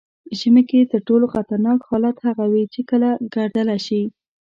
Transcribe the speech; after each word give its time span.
ژمي 0.39 0.63
کې 0.69 0.89
تر 0.91 0.99
ټولو 1.07 1.25
خطرناک 1.33 1.79
حالت 1.89 2.17
هغه 2.27 2.45
وي 2.51 2.63
چې 2.73 2.81
کله 2.89 3.09
ګردله 3.35 3.77
شي. 3.85 4.01